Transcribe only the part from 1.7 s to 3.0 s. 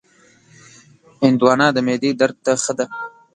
د معدې درد ته ښه ده.